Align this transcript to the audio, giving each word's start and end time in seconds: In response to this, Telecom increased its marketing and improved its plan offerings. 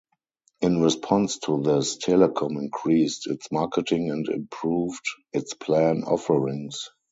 In 0.61 0.81
response 0.81 1.37
to 1.45 1.61
this, 1.61 1.99
Telecom 1.99 2.57
increased 2.57 3.27
its 3.27 3.51
marketing 3.51 4.09
and 4.09 4.27
improved 4.29 5.05
its 5.31 5.53
plan 5.53 6.05
offerings. 6.07 6.89